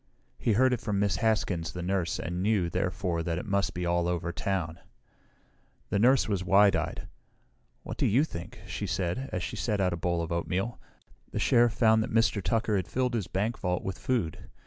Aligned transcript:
He 0.39 0.53
heard 0.53 0.73
it 0.73 0.81
from 0.81 0.97
Miss 0.97 1.17
Haskins 1.17 1.73
the 1.73 1.83
nurse 1.83 2.19
and 2.19 2.41
knew, 2.41 2.71
therefore, 2.71 3.21
that 3.21 3.37
it 3.37 3.45
must 3.45 3.75
be 3.75 3.85
all 3.85 4.07
over 4.07 4.31
town. 4.31 4.79
The 5.91 5.99
nurse 5.99 6.27
was 6.27 6.43
wide 6.43 6.75
eyed. 6.75 7.07
"What 7.83 7.97
do 7.97 8.07
you 8.07 8.23
think?" 8.23 8.61
she 8.65 8.87
said, 8.87 9.29
as 9.31 9.43
she 9.43 9.55
set 9.55 9.79
out 9.79 9.91
the 9.91 9.97
bowl 9.97 10.23
of 10.23 10.31
oatmeal. 10.31 10.81
"The 11.29 11.37
Sheriff 11.37 11.73
found 11.73 12.01
that 12.01 12.11
Mr. 12.11 12.41
Tucker 12.41 12.77
had 12.77 12.87
filled 12.87 13.13
his 13.13 13.27
bank 13.27 13.59
vault 13.59 13.83
with 13.83 13.99
food. 13.99 14.49